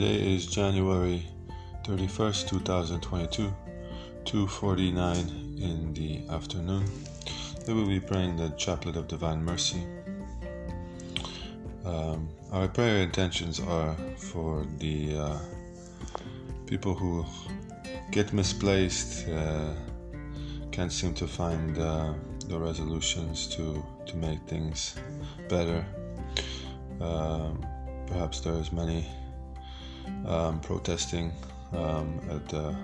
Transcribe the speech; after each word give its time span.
Today 0.00 0.34
is 0.34 0.46
January 0.46 1.28
31st, 1.84 2.48
2022, 2.48 3.52
2:49 4.24 5.28
in 5.60 5.92
the 5.92 6.26
afternoon. 6.32 6.84
We 7.68 7.74
will 7.74 7.86
be 7.86 8.00
praying 8.00 8.36
the 8.36 8.48
Chaplet 8.56 8.96
of 8.96 9.08
Divine 9.08 9.44
Mercy. 9.44 9.82
Um, 11.84 12.30
our 12.50 12.66
prayer 12.68 13.02
intentions 13.02 13.60
are 13.60 13.94
for 14.16 14.64
the 14.78 15.18
uh, 15.18 15.38
people 16.64 16.94
who 16.94 17.26
get 18.10 18.32
misplaced, 18.32 19.28
uh, 19.28 19.74
can't 20.72 20.92
seem 20.92 21.12
to 21.12 21.26
find 21.26 21.76
uh, 21.76 22.14
the 22.48 22.58
resolutions 22.58 23.46
to 23.48 23.84
to 24.06 24.16
make 24.16 24.40
things 24.48 24.94
better. 25.50 25.84
Um, 27.02 27.66
perhaps 28.06 28.40
there's 28.40 28.72
many 28.72 29.04
um, 30.26 30.60
protesting 30.60 31.32
um, 31.72 32.20
at 32.30 32.48
the 32.48 32.74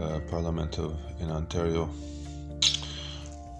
uh, 0.00 0.20
Parliament 0.30 0.78
of 0.78 0.96
in 1.20 1.30
Ontario, 1.30 1.88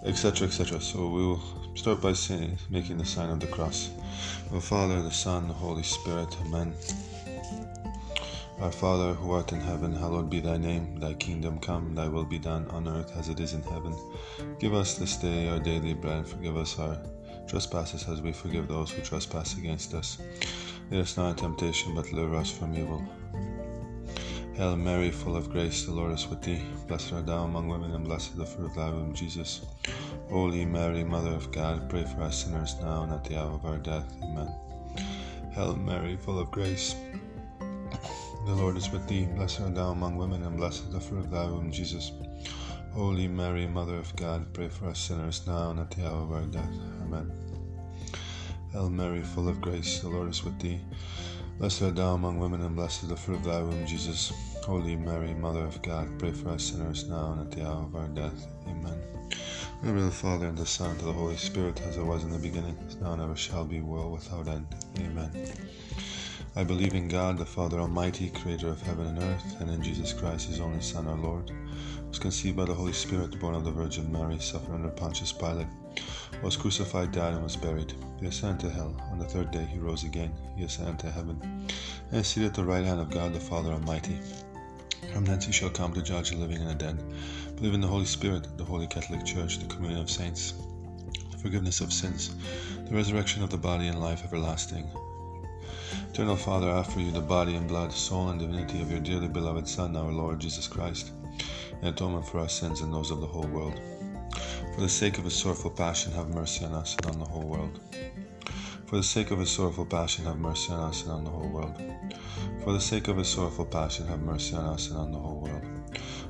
etc., 0.05 0.47
etc. 0.47 0.79
So 0.81 1.07
we 1.07 1.25
will 1.25 1.43
start 1.75 2.01
by 2.01 2.13
saying, 2.13 2.57
making 2.69 2.97
the 2.97 3.05
sign 3.05 3.29
of 3.29 3.39
the 3.39 3.47
cross. 3.47 3.89
The 4.51 4.61
Father, 4.61 5.01
the 5.01 5.11
Son, 5.11 5.47
the 5.47 5.53
Holy 5.53 5.83
Spirit. 5.83 6.35
Amen. 6.45 6.73
Our 8.59 8.71
Father, 8.71 9.13
who 9.13 9.31
art 9.31 9.51
in 9.51 9.59
heaven, 9.59 9.93
hallowed 9.93 10.29
be 10.29 10.39
thy 10.39 10.57
name. 10.57 10.99
Thy 10.99 11.13
kingdom 11.13 11.59
come, 11.59 11.95
thy 11.95 12.07
will 12.07 12.25
be 12.25 12.39
done 12.39 12.67
on 12.69 12.87
earth 12.87 13.11
as 13.17 13.29
it 13.29 13.39
is 13.39 13.53
in 13.53 13.63
heaven. 13.63 13.95
Give 14.59 14.73
us 14.73 14.95
this 14.95 15.17
day 15.17 15.49
our 15.49 15.59
daily 15.59 15.93
bread. 15.93 16.27
Forgive 16.27 16.55
us 16.57 16.79
our 16.79 16.97
trespasses 17.47 18.07
as 18.07 18.21
we 18.21 18.31
forgive 18.31 18.67
those 18.67 18.91
who 18.91 19.01
trespass 19.01 19.57
against 19.57 19.93
us 19.93 20.17
Lead 20.93 21.01
us 21.01 21.17
not 21.17 21.31
into 21.31 21.41
temptation, 21.41 21.95
but 21.95 22.05
deliver 22.05 22.35
us 22.35 22.51
from 22.51 22.75
evil. 22.75 23.03
Hail 24.53 24.75
Mary, 24.75 25.09
full 25.09 25.35
of 25.35 25.49
grace, 25.49 25.87
the 25.87 25.91
Lord 25.91 26.11
is 26.11 26.27
with 26.27 26.43
thee. 26.43 26.61
Blessed 26.87 27.13
art 27.13 27.25
thou 27.25 27.45
among 27.45 27.67
women, 27.67 27.95
and 27.95 28.05
blessed 28.05 28.37
the 28.37 28.45
fruit 28.45 28.67
of 28.67 28.75
thy 28.75 28.91
womb, 28.91 29.11
Jesus. 29.11 29.65
Holy 30.29 30.65
Mary, 30.65 31.03
Mother 31.03 31.31
of 31.31 31.51
God, 31.51 31.89
pray 31.89 32.03
for 32.03 32.21
us 32.21 32.43
sinners 32.43 32.75
now 32.79 33.01
and 33.01 33.11
at 33.11 33.23
the 33.23 33.39
hour 33.39 33.53
of 33.53 33.65
our 33.65 33.79
death. 33.79 34.05
Amen. 34.21 34.53
Hail 35.53 35.75
Mary, 35.77 36.15
full 36.15 36.37
of 36.37 36.51
grace, 36.51 36.95
the 38.45 38.53
Lord 38.53 38.77
is 38.77 38.91
with 38.91 39.07
thee. 39.07 39.25
Blessed 39.25 39.61
art 39.61 39.73
thou 39.73 39.89
among 39.89 40.15
women, 40.15 40.43
and 40.43 40.57
blessed 40.57 40.91
the 40.91 40.99
fruit 40.99 41.25
of 41.25 41.31
thy 41.31 41.45
womb, 41.45 41.71
Jesus. 41.71 42.11
Holy 42.91 43.27
Mary, 43.27 43.65
Mother 43.65 43.95
of 43.95 44.15
God, 44.15 44.53
pray 44.53 44.69
for 44.69 44.89
us 44.89 44.99
sinners 44.99 45.41
now 45.47 45.71
and 45.71 45.79
at 45.79 45.89
the 45.89 46.07
hour 46.07 46.21
of 46.21 46.31
our 46.31 46.45
death. 46.45 46.69
Amen. 47.01 47.52
Hail 48.73 48.89
Mary, 48.89 49.21
full 49.21 49.47
of 49.47 49.61
grace, 49.61 49.99
the 49.99 50.09
Lord 50.09 50.29
is 50.29 50.43
with 50.43 50.59
thee. 50.59 50.81
Blessed 51.59 51.83
art 51.83 51.95
thou 51.95 52.15
among 52.15 52.39
women, 52.39 52.63
and 52.63 52.75
blessed 52.75 53.03
is 53.03 53.09
the 53.09 53.15
fruit 53.15 53.35
of 53.35 53.43
thy 53.43 53.61
womb, 53.61 53.85
Jesus. 53.85 54.33
Holy 54.65 54.95
Mary, 54.95 55.31
Mother 55.35 55.63
of 55.63 55.79
God, 55.83 56.09
pray 56.17 56.31
for 56.31 56.49
us 56.49 56.63
sinners 56.63 57.07
now 57.07 57.33
and 57.33 57.41
at 57.41 57.51
the 57.51 57.63
hour 57.63 57.83
of 57.83 57.95
our 57.95 58.07
death. 58.07 58.47
Amen. 58.67 58.99
In 59.83 59.95
the 59.95 60.01
the 60.05 60.09
Father, 60.09 60.47
and 60.47 60.57
the 60.57 60.65
Son, 60.65 60.89
and 60.89 60.99
the 61.01 61.13
Holy 61.13 61.37
Spirit, 61.37 61.79
as 61.81 61.97
it 61.97 62.03
was 62.03 62.23
in 62.23 62.31
the 62.31 62.39
beginning, 62.39 62.75
is 62.87 62.95
now 62.95 63.13
and 63.13 63.21
ever 63.21 63.35
shall 63.35 63.63
be, 63.63 63.79
world 63.79 64.13
without 64.13 64.47
end. 64.47 64.65
Amen. 64.97 65.53
I 66.55 66.63
believe 66.63 66.95
in 66.95 67.07
God, 67.07 67.37
the 67.37 67.45
Father 67.45 67.79
Almighty, 67.79 68.31
creator 68.31 68.69
of 68.69 68.81
heaven 68.81 69.05
and 69.05 69.19
earth, 69.19 69.61
and 69.61 69.69
in 69.69 69.83
Jesus 69.83 70.13
Christ, 70.13 70.47
his 70.47 70.59
only 70.59 70.81
Son, 70.81 71.05
our 71.05 71.17
Lord, 71.17 71.51
was 72.09 72.17
conceived 72.17 72.57
by 72.57 72.65
the 72.65 72.73
Holy 72.73 72.93
Spirit, 72.93 73.39
born 73.39 73.53
of 73.53 73.65
the 73.65 73.71
Virgin 73.71 74.11
Mary, 74.11 74.39
suffered 74.39 74.73
under 74.73 74.89
Pontius 74.89 75.31
Pilate 75.31 75.67
was 76.41 76.57
crucified, 76.57 77.11
died, 77.11 77.33
and 77.33 77.43
was 77.43 77.55
buried. 77.55 77.93
He 78.19 78.27
ascended 78.27 78.61
to 78.61 78.69
hell. 78.69 78.95
On 79.11 79.19
the 79.19 79.25
third 79.25 79.51
day 79.51 79.65
he 79.65 79.77
rose 79.77 80.03
again. 80.03 80.33
He 80.55 80.63
ascended 80.63 80.99
to 80.99 81.11
heaven, 81.11 81.39
and 81.41 82.19
is 82.19 82.27
seated 82.27 82.47
at 82.47 82.55
the 82.55 82.63
right 82.63 82.85
hand 82.85 82.99
of 82.99 83.11
God 83.11 83.33
the 83.33 83.39
Father 83.39 83.71
Almighty. 83.71 84.17
From 85.13 85.25
thence 85.25 85.45
he 85.45 85.51
shall 85.51 85.69
come 85.69 85.93
to 85.93 86.01
judge 86.01 86.31
the 86.31 86.37
living 86.37 86.57
and 86.57 86.69
the 86.69 86.75
dead. 86.75 86.97
Believe 87.55 87.73
in 87.73 87.81
the 87.81 87.87
Holy 87.87 88.05
Spirit, 88.05 88.57
the 88.57 88.63
Holy 88.63 88.87
Catholic 88.87 89.23
Church, 89.25 89.59
the 89.59 89.67
communion 89.67 90.01
of 90.01 90.09
saints, 90.09 90.53
the 91.31 91.37
forgiveness 91.37 91.81
of 91.81 91.93
sins, 91.93 92.35
the 92.89 92.95
resurrection 92.95 93.43
of 93.43 93.49
the 93.49 93.57
body, 93.57 93.87
and 93.87 93.99
life 93.99 94.23
everlasting. 94.23 94.87
Eternal 96.09 96.35
Father, 96.35 96.69
I 96.69 96.77
offer 96.77 96.99
you 96.99 97.11
the 97.11 97.21
body 97.21 97.55
and 97.55 97.67
blood, 97.67 97.91
soul, 97.91 98.29
and 98.29 98.39
divinity 98.39 98.81
of 98.81 98.89
your 98.89 98.99
dearly 98.99 99.27
beloved 99.27 99.67
Son, 99.67 99.95
our 99.95 100.11
Lord 100.11 100.39
Jesus 100.39 100.67
Christ, 100.67 101.11
in 101.81 101.87
atonement 101.87 102.27
for 102.27 102.39
our 102.39 102.49
sins 102.49 102.81
and 102.81 102.93
those 102.93 103.11
of 103.11 103.19
the 103.19 103.27
whole 103.27 103.47
world. 103.47 103.79
For 104.73 104.81
the 104.81 104.89
sake 104.89 105.19
of 105.19 105.25
his 105.25 105.35
sorrowful 105.35 105.69
passion, 105.69 106.11
have 106.13 106.29
mercy 106.29 106.65
on 106.65 106.73
us 106.73 106.97
and 106.97 107.05
on 107.05 107.19
the 107.19 107.25
whole 107.25 107.43
world. 107.47 107.79
For 108.87 108.95
the 108.97 109.03
sake 109.03 109.29
of 109.29 109.37
his 109.37 109.51
sorrowful 109.51 109.85
passion, 109.85 110.25
have 110.25 110.39
mercy 110.39 110.71
on 110.71 110.79
us 110.79 111.03
and 111.03 111.11
on 111.11 111.23
the 111.23 111.29
whole 111.29 111.47
world. 111.47 111.79
For 112.63 112.73
the 112.73 112.79
sake 112.81 113.07
of 113.07 113.17
his 113.17 113.27
sorrowful 113.27 113.65
passion, 113.65 114.07
have 114.07 114.21
mercy 114.21 114.55
on 114.55 114.65
us 114.65 114.89
and 114.89 114.97
on 114.97 115.11
the 115.11 115.19
whole 115.19 115.41
world. 115.41 115.63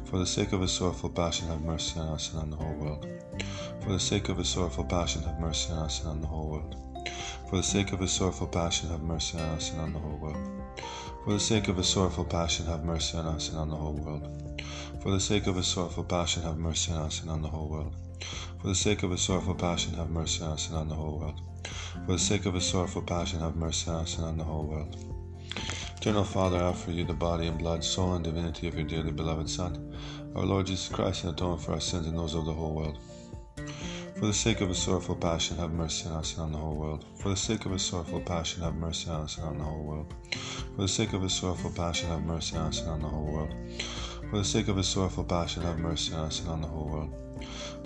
For 0.06 0.20
the 0.20 0.26
sake 0.26 0.52
of 0.52 0.60
his 0.60 0.72
sorrowful 0.74 1.10
passion, 1.10 1.48
have 1.48 1.62
mercy 1.62 1.98
on 1.98 2.10
us 2.10 2.32
and 2.34 2.42
on 2.42 2.50
the 2.52 2.58
whole 2.58 2.76
world. 2.76 3.08
For 3.82 3.94
the 3.94 4.00
sake 4.00 4.28
of 4.28 4.38
his 4.38 4.50
sorrowful 4.50 4.84
passion, 4.84 5.22
have 5.24 5.40
mercy 5.40 5.72
on 5.72 5.80
us 5.80 6.02
and 6.02 6.10
on 6.10 6.22
the 6.22 6.28
whole 6.28 6.50
world. 6.50 6.76
For 7.50 7.56
the 7.56 7.64
sake 7.64 7.94
of 7.94 8.00
his 8.02 8.12
sorrowful 8.12 8.48
passion, 8.48 8.88
have 8.90 9.04
mercy 9.04 9.38
on 9.38 9.46
us 9.46 9.72
and 9.72 9.80
on 9.80 9.94
the 9.94 10.00
whole 10.00 10.18
world. 10.18 10.38
For 11.24 11.32
the 11.32 11.40
sake 11.40 11.70
of 11.70 11.78
his 11.78 11.88
sorrowful 11.88 12.26
passion, 12.26 12.66
have 12.66 12.84
mercy 12.84 13.18
on 13.18 13.26
us 13.26 13.50
and 13.50 13.58
on 13.60 13.70
the 13.70 13.78
whole 13.78 13.94
world. 13.94 14.28
For 15.02 15.12
the 15.12 15.20
sake 15.20 15.48
of 15.48 15.56
his 15.56 15.68
sorrowful 15.68 16.04
passion, 16.04 16.44
have 16.44 16.58
mercy 16.58 16.92
on 16.92 17.04
us 17.04 17.22
and 17.22 17.30
on 17.30 17.42
the 17.42 17.48
whole 17.48 17.70
world. 17.70 17.96
For 18.62 18.68
the 18.68 18.76
sake 18.76 19.04
of 19.04 19.12
his 19.12 19.22
sorrowful 19.22 19.56
passion, 19.56 19.94
have 19.96 20.10
mercy 20.10 20.44
on 20.44 20.52
us 20.52 20.70
and 20.70 20.78
on 20.78 20.90
the 20.90 20.96
whole 20.96 21.20
world. 21.20 21.42
For 22.06 22.14
the 22.14 22.20
sake 22.20 22.46
of 22.46 22.54
his 22.54 22.66
sorrowful 22.66 23.02
passion, 23.02 23.40
have 23.40 23.56
mercy 23.56 23.90
on 23.90 24.04
us 24.04 24.18
and 24.18 24.26
on 24.26 24.38
the 24.38 24.44
whole 24.44 24.64
world. 24.64 24.96
Eternal 25.98 26.24
Father, 26.24 26.58
I 26.58 26.64
offer 26.64 26.92
you 26.92 27.06
the 27.06 27.14
body 27.14 27.48
and 27.48 27.58
blood, 27.58 27.84
soul, 27.84 28.16
and 28.16 28.24
divinity 28.24 28.68
of 28.68 28.76
your 28.76 28.84
dearly 28.84 29.12
beloved 29.12 29.50
Son, 29.50 29.96
our 30.36 30.46
Lord 30.46 30.68
Jesus 30.68 30.90
Christ, 30.90 31.24
in 31.24 31.30
atonement 31.30 31.62
for 31.62 31.72
our 31.74 31.80
sins 31.80 32.08
and 32.08 32.18
those 32.18 32.36
of 32.36 32.46
the 32.46 32.54
whole 32.54 32.74
world. 32.74 33.00
For 34.16 34.28
the 34.28 34.34
sake 34.34 34.62
of 34.62 34.70
his 34.70 34.78
sorrowful 34.78 35.16
passion, 35.16 35.58
have 35.58 35.72
mercy 35.72 36.08
on 36.08 36.16
us 36.16 36.34
and 36.34 36.44
on 36.44 36.52
the 36.52 36.58
whole 36.58 36.76
world. 36.76 37.06
For 37.20 37.30
the 37.30 37.38
sake 37.38 37.66
of 37.66 37.72
his 37.72 37.82
sorrowful 37.82 38.22
passion, 38.22 38.64
have 38.64 38.76
mercy 38.76 39.10
on 39.10 39.22
us 39.22 39.38
and 39.38 39.48
on 39.48 39.58
the 39.58 39.64
whole 39.64 39.84
world. 39.84 40.14
For 40.76 40.82
the 40.82 40.88
sake 40.88 41.14
of 41.14 41.22
his 41.22 41.34
sorrowful 41.34 41.72
passion, 41.72 42.10
have 42.10 42.24
mercy 42.24 42.58
on 42.58 42.68
us 42.68 42.82
and 42.82 42.90
on 42.90 43.02
the 43.02 43.08
whole 43.08 43.26
world. 43.26 43.54
For 44.30 44.38
the 44.38 44.44
sake 44.46 44.68
of 44.68 44.78
his 44.78 44.88
sorrowful 44.88 45.24
passion, 45.24 45.64
have 45.64 45.80
mercy 45.80 46.14
on 46.14 46.26
us 46.26 46.40
and 46.42 46.50
on 46.50 46.62
the 46.62 46.68
whole 46.68 46.90
world. 46.90 47.23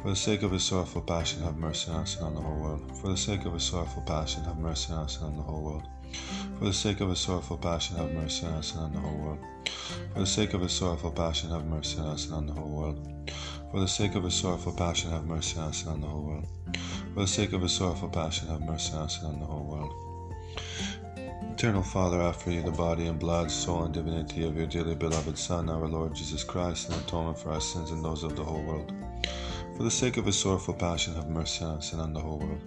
For 0.02 0.10
the 0.10 0.16
sake 0.16 0.44
of 0.44 0.52
his 0.52 0.64
sorrowful 0.64 1.02
passion, 1.02 1.42
have 1.44 1.58
mercy 1.58 1.92
on 1.92 2.02
us 2.02 2.16
and 2.18 2.26
on 2.26 2.36
the 2.36 2.42
whole 2.42 2.60
world. 2.60 2.98
For 2.98 3.10
the 3.10 3.18
sake 3.18 3.46
of 3.46 3.54
his 3.54 3.64
sorrowful 3.64 4.04
passion, 4.04 4.44
have 4.44 4.58
mercy 4.58 4.94
on 4.94 5.00
us 5.00 5.18
and 5.18 5.26
on 5.26 5.38
the 5.38 5.44
whole 5.44 5.62
world. 5.62 5.84
For 6.60 6.66
the 6.66 6.74
sake 6.74 7.02
of 7.02 7.10
his 7.10 7.20
sorrowful 7.20 7.58
passion, 7.58 7.98
have 7.98 8.12
mercy 8.12 8.46
on 8.46 8.54
us 8.54 8.74
and 8.74 8.82
on 8.84 8.94
the 8.94 9.00
whole 9.00 9.18
world. 9.18 9.40
For 10.14 10.20
the 10.20 10.26
sake 10.26 10.54
of 10.54 10.62
his 10.62 10.72
sorrowful 10.72 11.12
passion, 11.12 11.50
have 11.52 11.66
mercy 11.66 12.00
on 12.00 12.08
us 12.08 12.26
and 12.26 12.34
on 12.36 12.48
the 12.48 12.54
whole 12.54 12.70
world. 12.70 13.08
For 13.72 13.80
the 13.80 13.88
sake 13.88 14.16
of 14.16 14.24
his 14.24 14.34
sorrowful 14.34 14.74
passion, 14.74 15.12
have 15.12 15.26
mercy 15.26 15.60
on 15.60 15.70
us 15.70 15.84
and 15.84 15.92
on 15.92 16.02
the 16.02 16.08
whole 16.08 16.24
world. 16.24 16.48
For 17.14 17.22
the 17.22 17.28
sake 17.28 17.54
of 17.54 17.62
his 17.62 17.72
sorrowful 17.74 18.10
passion, 18.10 18.48
have 18.48 18.62
mercy 18.62 18.94
on 18.94 19.02
us 19.02 19.18
and 19.22 19.28
on 19.28 19.40
the 19.40 19.46
whole 19.46 19.66
world. 19.66 19.94
Eternal 21.54 21.82
Father, 21.84 22.22
offer 22.22 22.52
you 22.52 22.62
the 22.62 22.72
body 22.72 23.08
and 23.08 23.20
blood, 23.20 23.50
soul, 23.50 23.84
and 23.84 23.94
divinity 23.94 24.44
of 24.46 24.56
your 24.56 24.68
dearly 24.68 24.94
beloved 24.96 25.38
Son, 25.38 25.70
our 25.70 25.88
Lord 25.88 26.14
Jesus 26.14 26.44
Christ, 26.44 26.90
in 26.90 26.96
atonement 26.96 27.40
for 27.40 27.52
our 27.52 27.62
sins 27.62 27.92
and 27.92 28.06
those 28.06 28.24
of 28.24 28.36
the 28.36 28.44
whole 28.44 28.62
world. 28.62 28.94
For 29.78 29.84
the 29.84 29.92
sake 29.92 30.18
of 30.18 30.26
his 30.26 30.40
sorrowful 30.40 30.74
passion, 30.74 31.14
have 31.14 31.30
mercy 31.30 31.64
on 31.64 31.78
us 31.78 31.94
and 31.94 32.02
on 32.02 32.12
the 32.12 32.20
whole 32.20 32.40
world. 32.40 32.62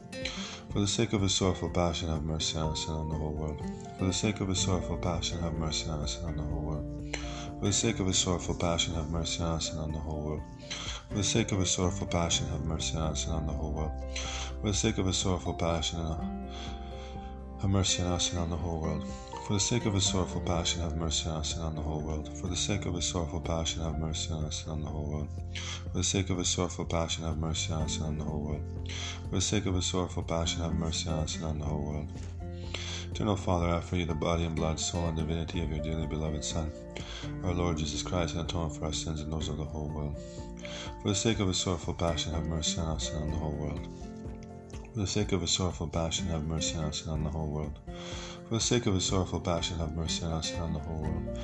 For 0.70 0.78
the 0.78 0.86
sake 0.86 1.12
of 1.12 1.22
his 1.22 1.34
sorrowful 1.34 1.68
passion, 1.68 2.08
have 2.08 2.22
mercy 2.22 2.56
on 2.56 2.70
us 2.70 2.86
and 2.86 2.96
on 2.98 3.08
the 3.08 3.16
whole 3.16 3.32
world. 3.32 3.60
For 3.98 4.04
the 4.04 4.12
sake 4.12 4.38
of 4.38 4.46
his 4.46 4.60
sorrowful 4.60 4.96
passion, 4.96 5.40
have 5.40 5.54
mercy 5.54 5.90
on 5.90 5.98
us 5.98 6.18
and 6.18 6.28
on 6.28 6.36
the 6.36 6.42
whole 6.44 6.62
world. 6.62 7.16
For 7.58 7.66
the 7.66 7.72
sake 7.72 7.98
of 7.98 8.06
his 8.06 8.16
sorrowful 8.16 8.54
passion, 8.54 8.94
have 8.94 9.10
mercy 9.10 9.42
on 9.42 9.56
us 9.56 9.70
and 9.72 9.80
on 9.80 9.90
the 9.90 9.98
whole 9.98 10.22
world. 10.22 10.42
For 11.08 11.16
the 11.16 11.24
sake 11.24 11.50
of 11.50 11.58
his 11.58 11.70
sorrowful 11.72 12.06
passion, 12.06 12.46
have 12.46 12.64
mercy 12.64 12.96
on 12.96 13.02
us 13.10 13.26
and 13.26 13.34
on 13.34 13.46
the 13.48 13.54
whole 13.54 13.72
world. 13.72 13.92
For 14.60 14.68
the 14.68 14.74
sake 14.74 14.98
of 14.98 15.06
his 15.06 15.16
sorrowful 15.16 15.54
passion, 15.54 15.98
have 17.60 17.70
mercy 17.70 18.02
on 18.04 18.12
us 18.12 18.30
and 18.30 18.38
on 18.38 18.50
the 18.50 18.56
whole 18.56 18.80
world. 18.80 19.04
For 19.50 19.54
the 19.54 19.60
sake 19.60 19.84
of 19.86 19.94
his 19.94 20.06
sorrowful 20.06 20.42
passion, 20.42 20.80
have 20.82 20.96
mercy 20.96 21.28
on 21.28 21.38
us 21.38 21.56
and 21.56 21.64
on 21.64 21.74
the 21.74 21.80
whole 21.80 22.00
world. 22.00 22.28
For 22.38 22.46
the 22.46 22.54
sake 22.54 22.86
of 22.86 22.94
his 22.94 23.04
sorrowful 23.04 23.40
passion, 23.40 23.82
have 23.82 23.98
mercy 23.98 24.32
on 24.32 24.44
us 24.44 24.62
and 24.62 24.74
on 24.74 24.80
the 24.82 24.86
whole 24.86 25.10
world. 25.10 25.28
For 25.90 25.98
the 25.98 26.04
sake 26.04 26.30
of 26.30 26.38
his 26.38 26.48
sorrowful 26.48 26.84
passion, 26.84 27.24
have 27.24 27.36
mercy 27.36 27.72
on 27.72 27.82
us 27.82 27.96
and 27.96 28.06
on 28.06 28.18
the 28.18 28.24
whole 28.24 28.42
world. 28.42 28.62
For 29.28 29.34
the 29.34 29.40
sake 29.40 29.66
of 29.66 29.74
his 29.74 29.86
sorrowful 29.86 30.22
passion, 30.22 30.60
have 30.62 30.74
mercy 30.74 31.08
on 31.08 31.18
us 31.18 31.34
and 31.34 31.44
on 31.46 31.58
the 31.58 31.64
whole 31.64 31.82
world. 31.82 32.06
Eternal 33.10 33.34
Father, 33.34 33.66
I 33.66 33.72
offer 33.72 33.96
you 33.96 34.04
the 34.04 34.14
body 34.14 34.44
and 34.44 34.54
blood, 34.54 34.78
soul, 34.78 35.08
and 35.08 35.16
divinity 35.16 35.64
of 35.64 35.70
your 35.70 35.82
dearly 35.82 36.06
beloved 36.06 36.44
Son, 36.44 36.70
our 37.42 37.52
Lord 37.52 37.76
Jesus 37.76 38.04
Christ, 38.04 38.36
and 38.36 38.48
atone 38.48 38.70
for 38.70 38.84
our 38.84 38.92
sins 38.92 39.20
and 39.20 39.32
those 39.32 39.48
of 39.48 39.56
the 39.56 39.64
whole 39.64 39.88
world. 39.88 40.16
For 41.02 41.08
the 41.08 41.14
sake 41.16 41.40
of 41.40 41.48
his 41.48 41.56
sorrowful 41.56 41.94
passion, 41.94 42.34
have 42.34 42.46
mercy 42.46 42.78
on 42.78 42.94
us 42.94 43.10
and 43.10 43.24
on 43.24 43.30
the 43.32 43.36
whole 43.36 43.56
world. 43.56 43.88
For 44.94 45.00
the 45.00 45.08
sake 45.08 45.32
of 45.32 45.40
his 45.40 45.50
sorrowful 45.50 45.88
passion, 45.88 46.26
have 46.26 46.46
mercy 46.46 46.76
on 46.76 46.84
us 46.84 47.02
and 47.02 47.10
on 47.10 47.24
the 47.24 47.30
whole 47.30 47.48
world. 47.48 47.80
For 48.50 48.56
the 48.56 48.62
sake 48.62 48.86
of 48.86 48.94
his 48.94 49.04
sorrowful 49.04 49.38
passion, 49.38 49.78
have 49.78 49.94
mercy 49.94 50.24
on 50.24 50.32
us 50.32 50.50
and 50.50 50.60
on 50.60 50.72
the 50.72 50.80
whole 50.80 51.02
world. 51.02 51.38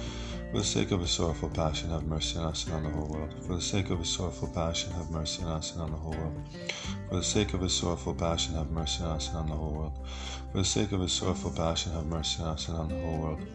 For 0.51 0.59
the 0.59 0.65
sake 0.65 0.91
of 0.91 0.99
his 0.99 1.11
sorrowful 1.11 1.51
passion, 1.51 1.89
have 1.91 2.03
mercy 2.03 2.37
on 2.37 2.47
us 2.47 2.65
and 2.65 2.75
on 2.75 2.83
the 2.83 2.89
whole 2.89 3.07
world. 3.07 3.33
For 3.47 3.55
the 3.55 3.63
sake 3.63 3.91
of 3.91 4.01
his 4.01 4.09
sorrowful 4.09 4.49
passion, 4.49 4.93
have 4.95 5.09
mercy 5.13 5.45
on 5.45 5.53
us 5.53 5.71
and 5.71 5.83
on 5.83 5.93
the 5.93 5.97
whole 5.99 6.15
world. 6.17 6.35
For 7.09 7.15
the 7.19 7.23
sake 7.23 7.53
of 7.53 7.61
his 7.61 7.75
sorrowful 7.75 8.13
passion, 8.13 8.57
have 8.57 8.73
mercy 8.73 9.05
on 9.05 9.11
us 9.13 9.29
and 9.29 9.37
on 9.37 9.47
the 9.47 9.55
whole 9.55 9.73
world. 9.73 9.93
For 10.51 10.59
the 10.59 10.65
sake 10.65 10.91
of 10.91 11.01
his 11.01 11.13
sorrowful 11.13 11.53
passion, 11.53 11.93
have 11.93 12.07
mercy 12.07 12.43
on 12.43 12.49
us 12.49 12.69
and 12.69 12.77
on 12.77 12.89
the 12.89 12.95
whole 12.97 13.19
world. 13.19 13.47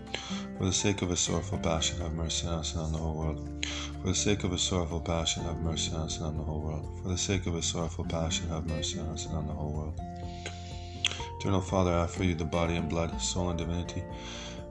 For 0.57 0.65
the 0.65 0.71
sake 0.71 1.01
of 1.01 1.09
his 1.09 1.19
sorrowful 1.19 1.57
passion, 1.57 1.99
have 1.99 2.13
mercy 2.13 2.47
on 2.47 2.53
us 2.53 2.73
and 2.73 2.81
on 2.81 2.93
the 2.93 2.99
whole 2.99 3.17
world. 3.17 3.65
For 4.01 4.07
the 4.07 4.15
sake 4.15 4.43
of 4.45 4.51
his 4.51 4.61
sorrowful 4.61 5.01
passion, 5.01 5.43
have 5.43 5.57
mercy 5.57 5.93
on 5.93 6.03
us 6.03 6.17
and 6.17 6.25
on 6.27 6.37
the 6.37 6.43
whole 6.43 6.61
world. 6.61 6.99
For 7.03 7.09
the 7.09 7.17
sake 7.17 7.47
of 7.47 7.55
his 7.55 7.65
sorrowful 7.65 8.05
passion, 8.05 8.47
have 8.47 8.65
mercy 8.65 8.99
on 8.99 9.07
us 9.07 9.25
and 9.25 9.35
on 9.35 9.47
the 9.47 9.53
whole 9.53 9.73
world. 9.73 9.99
Eternal 11.41 11.59
Father, 11.59 11.91
I 11.91 12.01
offer 12.01 12.23
you 12.23 12.35
the 12.35 12.45
body 12.45 12.75
and 12.75 12.87
blood, 12.87 13.19
soul 13.19 13.49
and 13.49 13.57
divinity 13.57 14.03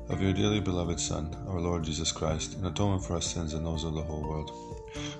of 0.09 0.23
your 0.23 0.33
dearly 0.33 0.61
beloved 0.61 1.01
Son, 1.01 1.37
our 1.49 1.61
Lord 1.61 1.83
Jesus 1.83 2.13
Christ, 2.13 2.57
in 2.57 2.65
atonement 2.65 3.03
for 3.03 3.15
our 3.15 3.21
sins 3.21 3.55
and 3.55 3.67
those 3.67 3.83
of 3.83 3.95
the 3.95 4.03
whole 4.03 4.23
world. 4.23 4.53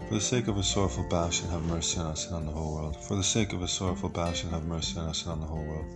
For 0.07 0.15
the 0.15 0.21
sake 0.21 0.47
of 0.47 0.55
his 0.55 0.69
sorrowful 0.69 1.09
passion, 1.11 1.49
have 1.49 1.65
mercy 1.65 1.99
on 1.99 2.07
us 2.07 2.27
and 2.29 2.37
on 2.37 2.47
the 2.47 2.53
whole 2.53 2.77
world. 2.77 2.97
For 3.03 3.17
the 3.17 3.25
sake 3.25 3.53
of 3.53 3.63
his 3.63 3.73
sorrowful 3.73 4.11
passion, 4.11 4.51
have 4.51 4.63
mercy 4.63 5.01
on 5.01 5.09
us 5.09 5.25
and 5.25 5.33
on 5.33 5.41
the 5.41 5.47
whole 5.47 5.65
world. 5.65 5.87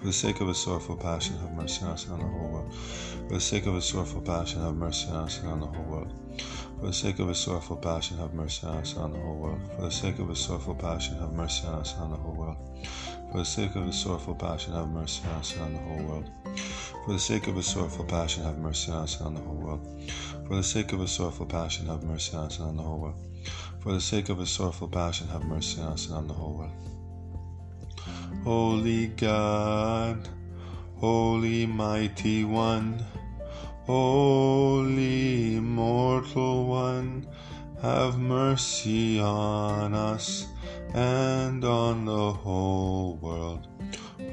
For 0.00 0.06
the 0.06 0.12
sake 0.12 0.40
of 0.40 0.48
his 0.48 0.58
sorrowful 0.58 0.96
passion, 0.96 1.38
have 1.38 1.52
mercy 1.52 1.84
on 1.84 1.92
us 1.92 2.04
and 2.06 2.14
on 2.14 2.18
the 2.18 2.30
whole 2.30 2.48
world. 2.48 2.74
For 3.28 3.34
the 3.34 3.40
sake 3.40 3.66
of 3.66 3.74
his 3.76 3.86
sorrowful 3.86 4.20
passion, 4.22 4.62
have 4.62 4.74
mercy 4.74 5.06
on 5.12 5.20
us 5.20 5.38
and 5.38 5.48
on 5.48 5.60
the 5.60 5.66
whole 5.66 5.84
world. 5.84 6.12
For 6.80 6.86
the 6.86 6.92
sake 6.92 7.20
of 7.20 7.28
his 7.28 7.38
sorrowful 7.38 7.76
passion, 7.76 8.18
have 8.18 8.34
mercy 8.34 8.66
on 8.66 8.76
us 8.78 8.94
and 8.94 9.02
on 9.04 9.12
the 9.12 9.18
whole 9.20 9.36
world. 9.36 9.60
For 9.76 9.82
the 9.82 9.90
sake 9.92 10.18
of 10.18 10.28
his 10.28 10.40
sorrowful 10.40 10.74
passion, 10.74 11.18
have 11.18 11.32
mercy 11.32 11.68
on 11.68 11.74
us 11.74 11.94
and 11.94 12.02
on 12.02 12.10
the 12.10 12.16
whole 12.16 12.34
world. 12.34 12.56
For 13.30 13.38
the 13.38 13.44
sake 13.44 13.76
of 13.76 13.84
his 13.84 13.96
sorrowful 13.96 14.34
passion, 14.34 14.72
have 14.72 14.88
mercy 14.88 15.22
on 15.28 15.34
us 15.34 15.54
and 15.54 15.62
on 15.62 15.74
the 15.74 15.80
whole 15.80 16.02
world. 16.08 16.30
For 17.04 17.12
the 17.12 17.18
sake 17.18 17.46
of 17.46 17.56
his 17.56 17.66
sorrowful 17.66 18.06
passion, 18.06 18.44
have 18.44 18.58
mercy 18.58 18.90
on 18.90 19.02
us 19.02 19.18
and 19.18 19.26
on 19.26 19.34
the 19.34 19.40
whole 19.40 19.56
world. 19.56 19.86
For 20.46 20.56
the 20.56 20.62
sake 20.62 20.92
of 20.92 21.00
his 21.00 21.10
sorrowful 21.10 21.46
passion, 21.46 21.86
have 21.88 22.02
mercy 22.02 22.34
on 22.34 22.44
us 22.44 22.58
and 22.58 22.68
on 22.68 22.76
the 22.76 22.82
whole 22.82 22.98
world. 22.98 23.14
For 23.80 23.92
the 23.92 24.00
sake 24.00 24.30
of 24.30 24.38
his 24.38 24.48
sorrowful 24.48 24.88
passion, 24.88 25.28
have 25.28 25.44
mercy 25.44 25.80
on 25.82 25.92
us 25.92 26.06
and 26.06 26.14
on 26.16 26.26
the 26.26 26.32
whole 26.32 26.54
world. 26.54 26.72
Holy 28.44 29.08
God, 29.08 30.26
Holy 30.96 31.66
Mighty 31.66 32.44
One, 32.44 33.04
Holy 33.84 35.56
Immortal 35.56 36.66
One, 36.66 37.26
have 37.82 38.18
mercy 38.18 39.20
on 39.20 39.92
us 39.92 40.46
and 40.94 41.64
on 41.64 42.04
the 42.04 42.32
whole 42.32 43.16
world. 43.20 43.68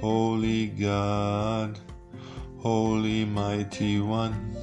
Holy 0.02 0.68
God, 0.68 1.80
Holy 2.60 3.26
Mighty 3.26 4.00
One, 4.00 4.56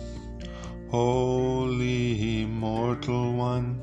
Holy 0.90 2.42
Immortal 2.42 3.32
One, 3.34 3.80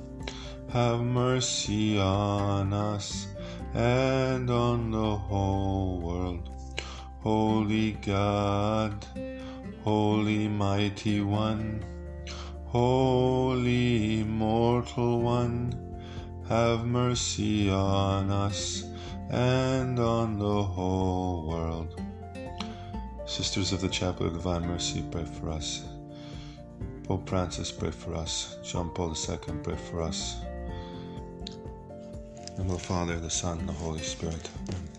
have 0.70 1.02
mercy 1.02 2.00
on 2.00 2.74
us 2.74 3.28
and 3.74 4.50
on 4.50 4.92
the 4.92 5.16
whole 5.16 6.00
world. 6.00 6.50
Holy 7.22 7.94
God, 7.94 9.06
Holy 9.84 10.48
Mighty 10.48 11.22
One, 11.22 11.84
Holy 12.66 14.22
Immortal 14.22 15.22
One, 15.22 15.89
have 16.50 16.84
mercy 16.84 17.70
on 17.70 18.32
us 18.32 18.84
and 19.30 20.00
on 20.00 20.40
the 20.40 20.64
whole 20.64 21.48
world. 21.48 22.02
Sisters 23.28 23.72
of 23.72 23.82
the 23.82 23.88
Chapel 23.88 24.26
of 24.26 24.34
Divine 24.34 24.66
Mercy, 24.66 25.06
pray 25.12 25.26
for 25.26 25.52
us. 25.52 25.84
Pope 27.04 27.30
Francis, 27.30 27.72
pray 27.72 27.92
for 27.92 28.16
us. 28.16 28.58
John 28.64 28.90
Paul 28.90 29.16
II, 29.16 29.38
pray 29.62 29.76
for 29.76 30.02
us. 30.02 30.38
And 32.58 32.68
the 32.68 32.80
Father, 32.80 33.20
the 33.20 33.30
Son, 33.30 33.60
and 33.60 33.70
the 33.70 33.74
Holy 33.74 34.02
Spirit. 34.02 34.50
Amen. 34.70 34.99